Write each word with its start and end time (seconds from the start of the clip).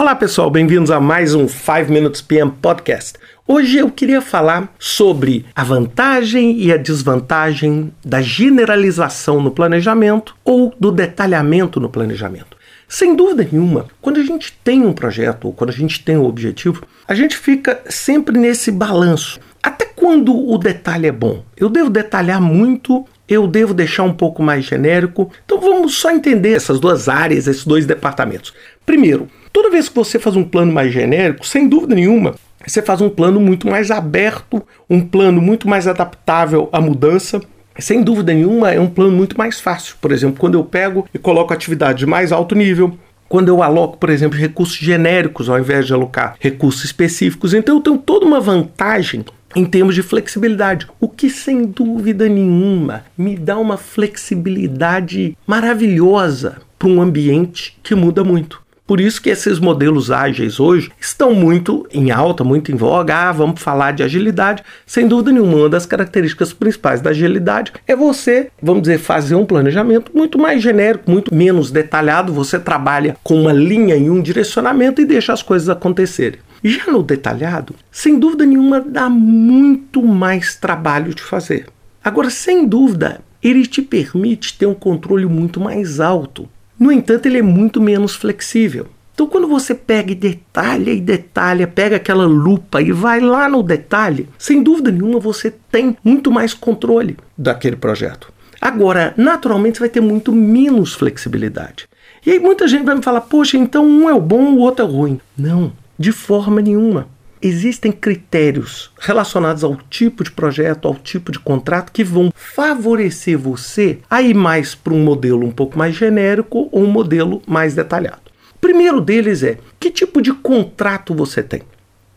Olá 0.00 0.14
pessoal, 0.14 0.50
bem-vindos 0.50 0.90
a 0.90 0.98
mais 0.98 1.34
um 1.34 1.46
5 1.46 1.92
Minutes 1.92 2.22
PM 2.22 2.50
Podcast. 2.50 3.18
Hoje 3.46 3.76
eu 3.76 3.90
queria 3.90 4.22
falar 4.22 4.74
sobre 4.78 5.44
a 5.54 5.62
vantagem 5.62 6.58
e 6.58 6.72
a 6.72 6.78
desvantagem 6.78 7.92
da 8.02 8.22
generalização 8.22 9.42
no 9.42 9.50
planejamento 9.50 10.34
ou 10.42 10.74
do 10.80 10.90
detalhamento 10.90 11.78
no 11.78 11.90
planejamento. 11.90 12.56
Sem 12.88 13.14
dúvida 13.14 13.46
nenhuma, 13.52 13.88
quando 14.00 14.18
a 14.18 14.24
gente 14.24 14.58
tem 14.64 14.86
um 14.86 14.94
projeto 14.94 15.44
ou 15.44 15.52
quando 15.52 15.68
a 15.68 15.74
gente 15.74 16.02
tem 16.02 16.16
um 16.16 16.24
objetivo, 16.24 16.82
a 17.06 17.14
gente 17.14 17.36
fica 17.36 17.82
sempre 17.86 18.38
nesse 18.38 18.72
balanço. 18.72 19.38
Até 19.62 19.84
quando 19.84 20.34
o 20.34 20.56
detalhe 20.56 21.08
é 21.08 21.12
bom? 21.12 21.44
Eu 21.54 21.68
devo 21.68 21.90
detalhar 21.90 22.40
muito 22.40 23.04
eu 23.30 23.46
devo 23.46 23.72
deixar 23.72 24.02
um 24.02 24.12
pouco 24.12 24.42
mais 24.42 24.64
genérico. 24.64 25.30
Então 25.44 25.60
vamos 25.60 25.94
só 25.94 26.10
entender 26.10 26.52
essas 26.52 26.80
duas 26.80 27.08
áreas, 27.08 27.46
esses 27.46 27.64
dois 27.64 27.86
departamentos. 27.86 28.52
Primeiro, 28.84 29.28
toda 29.52 29.70
vez 29.70 29.88
que 29.88 29.94
você 29.94 30.18
faz 30.18 30.34
um 30.34 30.42
plano 30.42 30.72
mais 30.72 30.92
genérico, 30.92 31.46
sem 31.46 31.68
dúvida 31.68 31.94
nenhuma, 31.94 32.34
você 32.66 32.82
faz 32.82 33.00
um 33.00 33.08
plano 33.08 33.38
muito 33.38 33.68
mais 33.68 33.90
aberto, 33.92 34.60
um 34.88 35.00
plano 35.00 35.40
muito 35.40 35.68
mais 35.68 35.86
adaptável 35.86 36.68
à 36.72 36.80
mudança. 36.80 37.40
Sem 37.78 38.02
dúvida 38.02 38.34
nenhuma, 38.34 38.72
é 38.72 38.80
um 38.80 38.88
plano 38.88 39.12
muito 39.12 39.38
mais 39.38 39.60
fácil. 39.60 39.94
Por 40.00 40.10
exemplo, 40.10 40.38
quando 40.38 40.58
eu 40.58 40.64
pego 40.64 41.06
e 41.14 41.18
coloco 41.18 41.54
atividade 41.54 42.00
de 42.00 42.06
mais 42.06 42.32
alto 42.32 42.54
nível, 42.54 42.98
quando 43.28 43.48
eu 43.48 43.62
aloco, 43.62 43.96
por 43.96 44.10
exemplo, 44.10 44.36
recursos 44.36 44.76
genéricos 44.76 45.48
ao 45.48 45.56
invés 45.56 45.86
de 45.86 45.94
alocar 45.94 46.34
recursos 46.40 46.84
específicos. 46.84 47.54
Então 47.54 47.76
eu 47.76 47.80
tenho 47.80 47.96
toda 47.96 48.26
uma 48.26 48.40
vantagem 48.40 49.24
em 49.54 49.64
termos 49.64 49.94
de 49.94 50.02
flexibilidade, 50.02 50.86
o 51.00 51.08
que 51.08 51.28
sem 51.28 51.64
dúvida 51.64 52.28
nenhuma 52.28 53.04
me 53.16 53.36
dá 53.36 53.58
uma 53.58 53.76
flexibilidade 53.76 55.36
maravilhosa 55.46 56.58
para 56.78 56.88
um 56.88 57.02
ambiente 57.02 57.76
que 57.82 57.94
muda 57.94 58.22
muito. 58.22 58.60
Por 58.90 59.00
isso 59.00 59.22
que 59.22 59.30
esses 59.30 59.60
modelos 59.60 60.10
ágeis 60.10 60.58
hoje 60.58 60.90
estão 61.00 61.32
muito 61.32 61.86
em 61.92 62.10
alta, 62.10 62.42
muito 62.42 62.72
em 62.72 62.74
voga. 62.74 63.14
Ah, 63.14 63.30
vamos 63.30 63.62
falar 63.62 63.92
de 63.92 64.02
agilidade. 64.02 64.64
Sem 64.84 65.06
dúvida 65.06 65.30
nenhuma, 65.30 65.58
uma 65.58 65.68
das 65.68 65.86
características 65.86 66.52
principais 66.52 67.00
da 67.00 67.10
agilidade 67.10 67.72
é 67.86 67.94
você, 67.94 68.50
vamos 68.60 68.82
dizer, 68.82 68.98
fazer 68.98 69.36
um 69.36 69.46
planejamento 69.46 70.10
muito 70.12 70.36
mais 70.40 70.60
genérico, 70.60 71.08
muito 71.08 71.32
menos 71.32 71.70
detalhado. 71.70 72.32
Você 72.32 72.58
trabalha 72.58 73.16
com 73.22 73.42
uma 73.42 73.52
linha 73.52 73.94
e 73.94 74.10
um 74.10 74.20
direcionamento 74.20 75.00
e 75.00 75.04
deixa 75.04 75.32
as 75.32 75.40
coisas 75.40 75.68
acontecerem. 75.68 76.40
Já 76.62 76.86
no 76.92 77.02
detalhado, 77.02 77.74
sem 77.90 78.18
dúvida 78.18 78.44
nenhuma, 78.44 78.80
dá 78.80 79.08
muito 79.08 80.02
mais 80.02 80.54
trabalho 80.54 81.14
de 81.14 81.22
fazer. 81.22 81.66
Agora, 82.04 82.30
sem 82.30 82.66
dúvida, 82.66 83.20
ele 83.42 83.66
te 83.66 83.82
permite 83.82 84.56
ter 84.58 84.66
um 84.66 84.74
controle 84.74 85.26
muito 85.26 85.60
mais 85.60 86.00
alto. 86.00 86.48
No 86.78 86.92
entanto, 86.92 87.26
ele 87.26 87.38
é 87.38 87.42
muito 87.42 87.80
menos 87.80 88.14
flexível. 88.14 88.86
Então, 89.14 89.26
quando 89.26 89.48
você 89.48 89.74
pega 89.74 90.12
e 90.12 90.14
detalha 90.14 90.90
e 90.90 91.00
detalha, 91.00 91.66
pega 91.66 91.96
aquela 91.96 92.24
lupa 92.24 92.80
e 92.80 92.90
vai 92.90 93.20
lá 93.20 93.48
no 93.48 93.62
detalhe, 93.62 94.26
sem 94.38 94.62
dúvida 94.62 94.90
nenhuma 94.90 95.18
você 95.18 95.52
tem 95.70 95.94
muito 96.02 96.30
mais 96.30 96.54
controle 96.54 97.18
daquele 97.36 97.76
projeto. 97.76 98.32
Agora, 98.58 99.12
naturalmente, 99.16 99.76
você 99.76 99.80
vai 99.80 99.88
ter 99.88 100.00
muito 100.00 100.32
menos 100.32 100.94
flexibilidade. 100.94 101.86
E 102.24 102.30
aí 102.30 102.38
muita 102.38 102.68
gente 102.68 102.84
vai 102.84 102.94
me 102.94 103.02
falar, 103.02 103.22
poxa, 103.22 103.56
então 103.56 103.86
um 103.86 104.08
é 104.08 104.14
o 104.14 104.20
bom, 104.20 104.54
o 104.54 104.58
outro 104.58 104.84
é 104.84 104.88
o 104.88 104.90
ruim. 104.90 105.20
Não, 105.36 105.72
de 106.00 106.12
forma 106.12 106.62
nenhuma. 106.62 107.08
Existem 107.42 107.92
critérios 107.92 108.90
relacionados 108.98 109.62
ao 109.62 109.76
tipo 109.76 110.24
de 110.24 110.30
projeto, 110.30 110.88
ao 110.88 110.94
tipo 110.94 111.30
de 111.30 111.38
contrato, 111.38 111.92
que 111.92 112.02
vão 112.02 112.32
favorecer 112.34 113.36
você 113.36 113.98
a 114.08 114.22
ir 114.22 114.32
mais 114.32 114.74
para 114.74 114.94
um 114.94 115.04
modelo 115.04 115.46
um 115.46 115.50
pouco 115.50 115.76
mais 115.76 115.94
genérico 115.94 116.70
ou 116.72 116.84
um 116.84 116.90
modelo 116.90 117.42
mais 117.46 117.74
detalhado. 117.74 118.22
O 118.54 118.58
primeiro 118.58 118.98
deles 118.98 119.42
é 119.42 119.58
que 119.78 119.90
tipo 119.90 120.22
de 120.22 120.32
contrato 120.32 121.14
você 121.14 121.42
tem. 121.42 121.60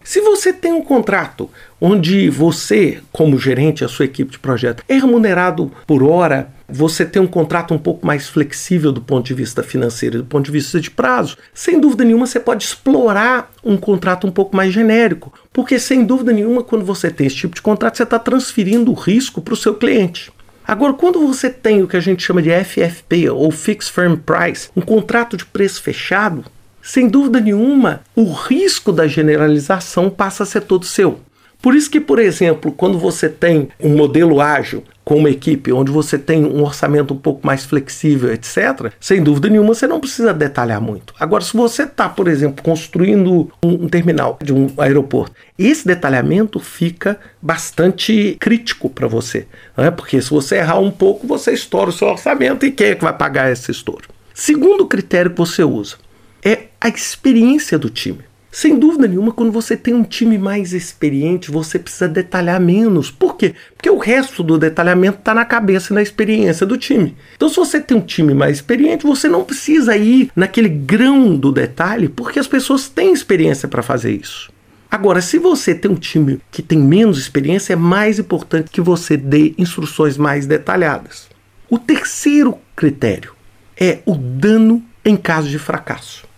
Se 0.03 0.19
você 0.19 0.51
tem 0.51 0.73
um 0.73 0.81
contrato 0.81 1.49
onde 1.79 2.29
você, 2.29 2.99
como 3.11 3.39
gerente, 3.39 3.85
a 3.85 3.87
sua 3.87 4.05
equipe 4.05 4.31
de 4.31 4.39
projeto, 4.39 4.83
é 4.87 4.95
remunerado 4.95 5.71
por 5.87 6.03
hora, 6.03 6.49
você 6.67 7.05
tem 7.05 7.21
um 7.21 7.27
contrato 7.27 7.73
um 7.73 7.77
pouco 7.77 8.05
mais 8.05 8.27
flexível 8.27 8.91
do 8.91 9.01
ponto 9.01 9.25
de 9.25 9.33
vista 9.33 9.63
financeiro 9.63 10.17
e 10.17 10.21
do 10.21 10.25
ponto 10.25 10.45
de 10.45 10.51
vista 10.51 10.79
de 10.79 10.91
prazo, 10.91 11.37
sem 11.53 11.79
dúvida 11.79 12.03
nenhuma 12.03 12.27
você 12.27 12.39
pode 12.39 12.65
explorar 12.65 13.51
um 13.63 13.77
contrato 13.77 14.27
um 14.27 14.31
pouco 14.31 14.55
mais 14.55 14.73
genérico, 14.73 15.33
porque 15.53 15.79
sem 15.79 16.03
dúvida 16.03 16.33
nenhuma, 16.33 16.63
quando 16.63 16.83
você 16.83 17.09
tem 17.09 17.27
esse 17.27 17.37
tipo 17.37 17.55
de 17.55 17.61
contrato, 17.61 17.95
você 17.95 18.03
está 18.03 18.19
transferindo 18.19 18.91
o 18.91 18.95
risco 18.95 19.41
para 19.41 19.53
o 19.53 19.57
seu 19.57 19.75
cliente. 19.75 20.31
Agora, 20.65 20.93
quando 20.93 21.25
você 21.25 21.49
tem 21.49 21.83
o 21.83 21.87
que 21.87 21.97
a 21.97 22.01
gente 22.01 22.23
chama 22.23 22.41
de 22.41 22.49
FFP 22.49 23.29
ou 23.29 23.51
Fixed 23.51 23.91
Firm 23.91 24.15
Price, 24.15 24.69
um 24.75 24.81
contrato 24.81 25.35
de 25.35 25.45
preço 25.45 25.81
fechado, 25.81 26.45
sem 26.83 27.07
dúvida 27.07 27.39
nenhuma, 27.39 28.01
o 28.13 28.31
risco 28.31 28.91
da 28.91 29.07
generalização 29.07 30.09
passa 30.09 30.43
a 30.43 30.45
ser 30.45 30.61
todo 30.61 30.85
seu. 30.85 31.21
Por 31.61 31.73
isso 31.73 31.89
que, 31.89 32.01
por 32.01 32.19
exemplo, 32.19 32.73
quando 32.73 32.99
você 32.99 33.29
tem 33.29 33.69
um 33.79 33.95
modelo 33.95 34.41
ágil 34.41 34.83
com 35.05 35.15
uma 35.15 35.29
equipe 35.29 35.71
onde 35.71 35.91
você 35.91 36.17
tem 36.17 36.43
um 36.43 36.61
orçamento 36.61 37.13
um 37.13 37.17
pouco 37.17 37.47
mais 37.47 37.63
flexível, 37.63 38.33
etc., 38.33 38.91
sem 38.99 39.23
dúvida 39.23 39.47
nenhuma 39.47 39.73
você 39.73 39.87
não 39.87 40.01
precisa 40.01 40.33
detalhar 40.33 40.81
muito. 40.81 41.13
Agora, 41.17 41.41
se 41.41 41.55
você 41.55 41.83
está, 41.83 42.09
por 42.09 42.27
exemplo, 42.27 42.61
construindo 42.61 43.49
um, 43.63 43.87
terminal 43.87 44.37
de 44.43 44.53
um 44.53 44.73
aeroporto, 44.77 45.33
esse 45.57 45.87
detalhamento 45.87 46.59
fica 46.59 47.17
bastante 47.41 48.35
crítico 48.41 48.89
para 48.89 49.07
você, 49.07 49.47
é? 49.77 49.89
porque 49.89 50.21
se 50.21 50.29
você 50.29 50.57
errar 50.57 50.79
um 50.79 50.91
pouco, 50.91 51.25
você 51.25 51.53
estoura 51.53 51.91
o 51.91 51.93
seu 51.93 52.09
orçamento 52.09 52.65
e 52.65 52.71
quem 52.71 52.87
é 52.87 52.95
que 52.95 53.05
vai 53.05 53.15
pagar 53.15 53.49
esse 53.49 53.71
estouro? 53.71 54.09
Segundo 54.33 54.85
critério 54.85 55.31
que 55.31 55.37
você 55.37 55.63
usa, 55.63 55.95
é 56.43 56.65
a 56.79 56.89
experiência 56.89 57.77
do 57.77 57.89
time. 57.89 58.19
Sem 58.53 58.77
dúvida 58.77 59.07
nenhuma, 59.07 59.31
quando 59.31 59.51
você 59.51 59.75
tem 59.75 59.95
um 59.95 60.03
time 60.03 60.37
mais 60.37 60.73
experiente, 60.73 61.49
você 61.49 61.79
precisa 61.79 62.07
detalhar 62.07 62.61
menos. 62.61 63.09
Por 63.09 63.35
quê? 63.35 63.55
Porque 63.75 63.89
o 63.89 63.97
resto 63.97 64.43
do 64.43 64.59
detalhamento 64.59 65.17
está 65.17 65.33
na 65.33 65.43
cabeça 65.43 65.91
e 65.91 65.95
na 65.95 66.03
experiência 66.03 66.63
do 66.63 66.77
time. 66.77 67.15
Então, 67.35 67.49
se 67.49 67.55
você 67.55 67.81
tem 67.81 67.97
um 67.97 68.01
time 68.01 68.35
mais 68.35 68.57
experiente, 68.57 69.07
você 69.07 69.27
não 69.27 69.43
precisa 69.43 69.97
ir 69.97 70.29
naquele 70.35 70.69
grão 70.69 71.35
do 71.35 71.51
detalhe, 71.51 72.07
porque 72.07 72.37
as 72.37 72.45
pessoas 72.45 72.87
têm 72.87 73.11
experiência 73.11 73.67
para 73.67 73.81
fazer 73.81 74.11
isso. 74.11 74.51
Agora, 74.91 75.19
se 75.19 75.39
você 75.39 75.73
tem 75.73 75.89
um 75.89 75.95
time 75.95 76.39
que 76.51 76.61
tem 76.61 76.77
menos 76.77 77.17
experiência, 77.17 77.73
é 77.73 77.75
mais 77.75 78.19
importante 78.19 78.69
que 78.69 78.81
você 78.81 79.17
dê 79.17 79.55
instruções 79.57 80.15
mais 80.15 80.45
detalhadas. 80.45 81.27
O 81.67 81.79
terceiro 81.79 82.59
critério 82.75 83.33
é 83.75 84.01
o 84.05 84.13
dano 84.13 84.83
em 85.03 85.17
caso 85.17 85.49
de 85.49 85.57
fracasso. 85.57 86.31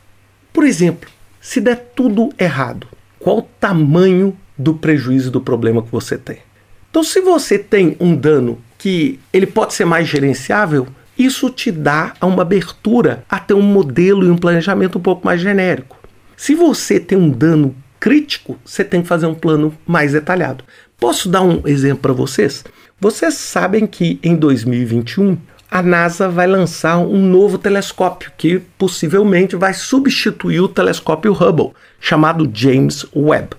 Por 0.56 0.64
exemplo, 0.64 1.10
se 1.42 1.60
der 1.60 1.92
tudo 1.94 2.30
errado, 2.40 2.88
qual 3.20 3.40
o 3.40 3.42
tamanho 3.42 4.36
do 4.58 4.74
prejuízo 4.74 5.30
do 5.30 5.42
problema 5.42 5.84
que 5.84 5.92
você 5.92 6.18
tem? 6.18 6.38
Então, 6.90 7.04
se 7.04 7.20
você 7.20 7.60
tem 7.60 7.98
um 8.00 8.16
dano 8.16 8.58
que 8.78 9.20
ele 9.34 9.46
pode 9.46 9.74
ser 9.74 9.84
mais 9.84 10.08
gerenciável, 10.08 10.88
isso 11.18 11.50
te 11.50 11.74
dá 11.74 12.14
uma 12.22 12.44
abertura 12.44 13.26
a 13.30 13.38
ter 13.38 13.54
um 13.54 13.62
modelo 13.62 14.26
e 14.26 14.30
um 14.30 14.38
planejamento 14.38 14.98
um 14.98 15.02
pouco 15.02 15.26
mais 15.26 15.42
genérico. 15.42 16.00
Se 16.38 16.56
você 16.56 17.02
tem 17.02 17.18
um 17.18 17.30
dano 17.30 17.76
crítico, 18.00 18.58
você 18.64 18.86
tem 18.86 19.02
que 19.02 19.10
fazer 19.10 19.26
um 19.26 19.36
plano 19.36 19.78
mais 19.86 20.14
detalhado. 20.14 20.64
Posso 20.98 21.28
dar 21.28 21.42
um 21.42 21.64
exemplo 21.66 22.04
para 22.04 22.14
vocês? 22.14 22.64
Vocês 22.98 23.34
sabem 23.34 23.86
que 23.86 24.22
em 24.24 24.38
2021 24.38 25.38
a 25.70 25.82
NASA 25.82 26.30
vai 26.30 26.48
lançar 26.48 26.98
um 26.98 27.22
novo 27.22 27.58
telescópio 27.58 28.32
que 28.38 28.60
possivelmente 28.78 29.56
vai 29.56 29.74
substituir 29.74 30.60
o 30.60 30.70
telescópio 30.70 31.34
Hubble, 31.34 31.74
chamado 32.00 32.50
James 32.54 33.06
Webb. 33.16 33.56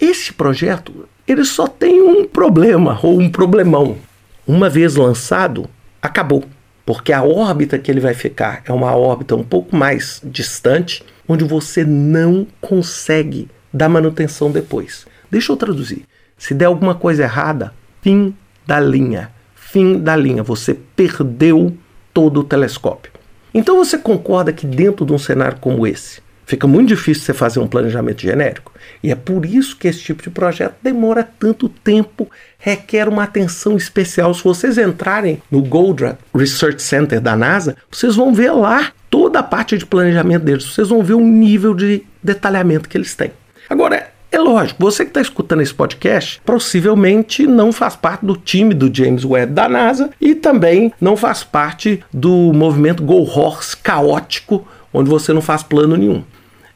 Esse 0.00 0.32
projeto 0.32 1.08
ele 1.26 1.44
só 1.44 1.66
tem 1.66 2.00
um 2.02 2.24
problema 2.24 2.98
ou 3.02 3.20
um 3.20 3.30
problemão. 3.30 3.98
Uma 4.46 4.70
vez 4.70 4.96
lançado, 4.96 5.68
acabou, 6.00 6.44
porque 6.84 7.12
a 7.12 7.22
órbita 7.22 7.78
que 7.78 7.90
ele 7.90 8.00
vai 8.00 8.14
ficar 8.14 8.62
é 8.64 8.72
uma 8.72 8.94
órbita 8.94 9.34
um 9.34 9.42
pouco 9.42 9.76
mais 9.76 10.20
distante, 10.24 11.04
onde 11.28 11.44
você 11.44 11.84
não 11.84 12.46
consegue 12.60 13.48
dar 13.72 13.88
manutenção 13.88 14.50
depois. 14.50 15.06
Deixa 15.30 15.52
eu 15.52 15.56
traduzir. 15.56 16.04
Se 16.38 16.54
der 16.54 16.66
alguma 16.66 16.94
coisa 16.94 17.24
errada, 17.24 17.74
fim 18.00 18.34
da 18.66 18.78
linha 18.78 19.35
fim 19.76 19.98
da 19.98 20.16
linha, 20.16 20.42
você 20.42 20.72
perdeu 20.72 21.76
todo 22.14 22.40
o 22.40 22.44
telescópio. 22.44 23.12
Então 23.52 23.76
você 23.76 23.98
concorda 23.98 24.50
que 24.50 24.66
dentro 24.66 25.04
de 25.04 25.12
um 25.12 25.18
cenário 25.18 25.58
como 25.60 25.86
esse, 25.86 26.22
fica 26.46 26.66
muito 26.66 26.88
difícil 26.88 27.24
você 27.24 27.34
fazer 27.34 27.60
um 27.60 27.68
planejamento 27.68 28.22
genérico? 28.22 28.72
E 29.02 29.12
é 29.12 29.14
por 29.14 29.44
isso 29.44 29.76
que 29.76 29.86
esse 29.86 30.00
tipo 30.00 30.22
de 30.22 30.30
projeto 30.30 30.76
demora 30.82 31.22
tanto 31.22 31.68
tempo, 31.68 32.26
requer 32.58 33.06
uma 33.06 33.24
atenção 33.24 33.76
especial. 33.76 34.32
Se 34.32 34.42
vocês 34.42 34.78
entrarem 34.78 35.42
no 35.50 35.60
Goldratt 35.60 36.16
Research 36.34 36.80
Center 36.80 37.20
da 37.20 37.36
NASA, 37.36 37.76
vocês 37.90 38.16
vão 38.16 38.32
ver 38.32 38.52
lá 38.52 38.92
toda 39.10 39.40
a 39.40 39.42
parte 39.42 39.76
de 39.76 39.84
planejamento 39.84 40.42
deles, 40.42 40.64
vocês 40.64 40.88
vão 40.88 41.02
ver 41.02 41.14
o 41.14 41.20
nível 41.20 41.74
de 41.74 42.02
detalhamento 42.22 42.88
que 42.88 42.96
eles 42.96 43.14
têm. 43.14 43.30
Agora, 43.68 44.08
é 44.30 44.38
lógico, 44.38 44.82
você 44.82 45.04
que 45.04 45.10
está 45.10 45.20
escutando 45.20 45.62
esse 45.62 45.72
podcast 45.72 46.40
possivelmente 46.44 47.46
não 47.46 47.72
faz 47.72 47.96
parte 47.96 48.24
do 48.26 48.36
time 48.36 48.74
do 48.74 48.94
James 48.94 49.24
Webb 49.24 49.52
da 49.52 49.68
NASA 49.68 50.10
e 50.20 50.34
também 50.34 50.92
não 51.00 51.16
faz 51.16 51.44
parte 51.44 52.04
do 52.12 52.52
movimento 52.52 53.02
Go 53.02 53.22
Horse 53.22 53.76
caótico, 53.76 54.66
onde 54.92 55.08
você 55.08 55.32
não 55.32 55.40
faz 55.40 55.62
plano 55.62 55.96
nenhum. 55.96 56.22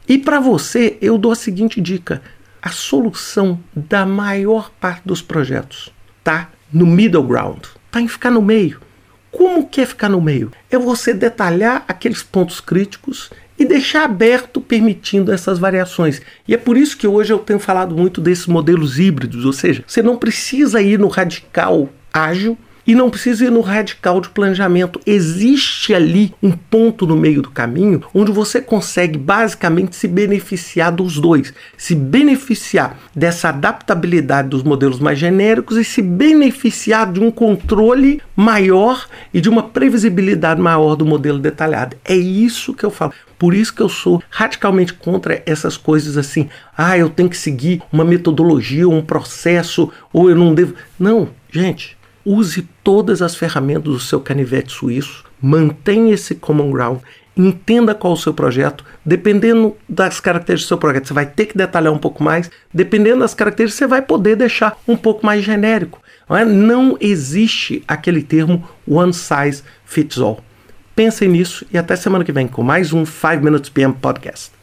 E 0.09 0.19
para 0.19 0.41
você, 0.41 0.97
eu 1.01 1.19
dou 1.19 1.33
a 1.33 1.37
seguinte 1.37 1.81
dica: 1.81 2.23
a 2.63 2.71
solução 2.71 3.61
da 3.75 4.07
maior 4.07 4.71
parte 4.81 5.03
dos 5.05 5.23
projetos 5.23 5.93
tá 6.25 6.51
no 6.73 6.87
middle 6.87 7.25
ground, 7.25 7.65
tá 7.91 8.01
em 8.01 8.09
ficar 8.09 8.31
no 8.31 8.43
meio. 8.43 8.81
Como 9.31 9.69
que 9.69 9.81
é 9.81 9.87
ficar 9.87 10.09
no 10.09 10.21
meio? 10.21 10.51
É 10.71 10.77
você 10.77 11.15
detalhar 11.15 11.85
aqueles 11.87 12.23
pontos 12.23 12.61
críticos 12.61 13.31
e 13.61 13.65
deixar 13.67 14.05
aberto, 14.05 14.59
permitindo 14.59 15.31
essas 15.31 15.59
variações. 15.59 16.23
E 16.49 16.55
é 16.55 16.57
por 16.57 16.79
isso 16.79 16.97
que 16.97 17.07
hoje 17.07 17.31
eu 17.31 17.39
tenho 17.39 17.59
falado 17.59 17.95
muito 17.95 18.19
desses 18.19 18.47
modelos 18.47 18.99
híbridos, 18.99 19.45
ou 19.45 19.53
seja, 19.53 19.85
você 19.87 20.03
não 20.03 20.17
precisa 20.17 20.81
ir 20.81 20.99
no 20.99 21.09
radical 21.09 21.91
ágil 22.11 22.57
e 22.91 22.95
não 22.97 23.09
precisa 23.09 23.45
ir 23.45 23.53
no 23.53 23.61
radical 23.61 24.21
de 24.21 24.29
planejamento. 24.31 25.01
Existe 25.07 25.95
ali 25.95 26.35
um 26.43 26.51
ponto 26.51 27.07
no 27.07 27.17
meio 27.17 27.41
do 27.41 27.49
caminho 27.49 28.03
onde 28.13 28.33
você 28.33 28.61
consegue 28.61 29.17
basicamente 29.17 29.95
se 29.95 30.09
beneficiar 30.09 30.91
dos 30.91 31.17
dois, 31.17 31.55
se 31.79 31.95
beneficiar 31.95 32.99
dessa 33.15 33.51
adaptabilidade 33.51 34.49
dos 34.49 34.65
modelos 34.65 34.99
mais 34.99 35.21
genéricos 35.21 35.77
e 35.77 35.85
se 35.85 36.03
beneficiar 36.03 37.13
de 37.13 37.21
um 37.21 37.31
controle 37.31 38.21
maior 38.35 39.07
e 39.33 39.41
de 39.41 39.49
uma 39.49 39.63
previsibilidade 39.63 40.61
maior 40.61 40.97
do 40.97 41.07
modelo 41.07 41.39
detalhado. 41.39 41.97
É 42.05 42.17
isso 42.17 42.75
que 42.75 42.83
eu 42.83 42.91
falo. 42.91 43.13
Por 43.39 43.55
isso 43.55 43.73
que 43.73 43.83
eu 43.83 43.89
sou 43.89 44.21
radicalmente 44.29 44.95
contra 44.95 45.41
essas 45.47 45.77
coisas 45.77 46.17
assim. 46.17 46.49
Ah, 46.77 46.99
eu 46.99 47.09
tenho 47.09 47.31
que 47.31 47.37
seguir 47.37 47.81
uma 47.93 48.05
metodologia, 48.05 48.89
um 48.89 49.01
processo, 49.01 49.93
ou 50.13 50.29
eu 50.29 50.35
não 50.35 50.53
devo. 50.53 50.75
Não, 50.99 51.29
gente, 51.53 51.97
use 52.25 52.69
todas 52.85 53.23
as 53.23 53.35
ferramentas 53.35 53.85
do 53.85 54.01
seu 54.01 54.21
canivete 54.21 54.73
suíço, 54.73 55.25
mantenha 55.41 56.15
esse 56.15 56.35
common 56.35 56.71
ground, 56.71 57.01
entenda 57.37 57.95
qual 57.95 58.13
é 58.13 58.17
o 58.17 58.19
seu 58.19 58.35
projeto, 58.35 58.85
dependendo 59.05 59.77
das 59.89 60.21
características 60.21 60.67
do 60.67 60.69
seu 60.69 60.79
projeto, 60.79 61.09
você 61.09 61.15
vai 61.15 61.27
ter 61.27 61.47
que 61.47 61.57
detalhar 61.57 61.93
um 61.93 61.99
pouco 61.99 62.23
mais, 62.23 62.51
dependendo 62.73 63.21
das 63.21 63.35
características, 63.35 63.79
você 63.79 63.87
vai 63.87 64.03
poder 64.03 64.37
deixar 64.37 64.79
um 64.87 64.97
pouco 64.97 65.25
mais 65.25 65.43
genérico. 65.45 66.01
Não, 66.29 66.37
é? 66.37 66.45
não 66.45 66.97
existe 67.01 67.83
aquele 67.89 68.23
termo 68.23 68.69
one 68.87 69.13
size 69.13 69.63
fits 69.85 70.19
all. 70.19 70.43
Pensem 70.95 71.29
nisso 71.29 71.65
e 71.73 71.79
até 71.79 71.97
semana 71.97 72.25
que 72.25 72.33
vem 72.33 72.47
com 72.47 72.63
mais 72.63 72.93
um 72.93 73.07
5 73.07 73.43
Minutes 73.43 73.71
PM 73.71 73.95
Podcast. 73.95 74.60